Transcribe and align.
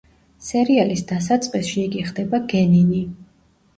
სერიალის 0.45 1.03
დასაწყისში 1.11 1.77
იგი 1.85 2.03
ხდება 2.11 2.41
გენინი. 2.55 3.03